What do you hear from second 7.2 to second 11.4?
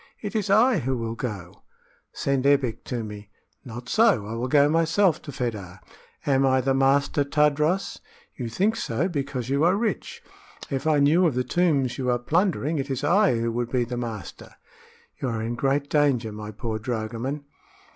Tadros?" "You think so, because you are rich. If I knew of